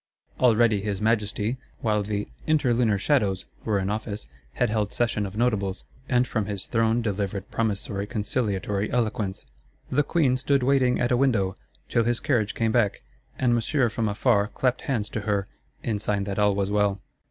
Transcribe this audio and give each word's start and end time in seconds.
Already 0.39 0.81
his 0.81 0.99
Majesty, 0.99 1.57
while 1.81 2.01
the 2.01 2.27
"interlunar 2.47 2.97
shadows" 2.97 3.45
were 3.63 3.77
in 3.77 3.91
office, 3.91 4.27
had 4.53 4.71
held 4.71 4.91
session 4.91 5.27
of 5.27 5.37
Notables; 5.37 5.83
and 6.09 6.27
from 6.27 6.47
his 6.47 6.65
throne 6.65 7.03
delivered 7.03 7.51
promissory 7.51 8.07
conciliatory 8.07 8.91
eloquence: 8.91 9.45
"The 9.91 10.01
Queen 10.01 10.37
stood 10.37 10.63
waiting 10.63 10.99
at 10.99 11.11
a 11.11 11.17
window, 11.17 11.55
till 11.87 12.03
his 12.03 12.19
carriage 12.19 12.55
came 12.55 12.71
back; 12.71 13.03
and 13.37 13.53
Monsieur 13.53 13.89
from 13.89 14.09
afar 14.09 14.47
clapped 14.47 14.81
hands 14.81 15.07
to 15.09 15.21
her," 15.21 15.47
in 15.83 15.99
sign 15.99 16.23
that 16.23 16.39
all 16.39 16.55
was 16.55 16.71
well. 16.71 16.97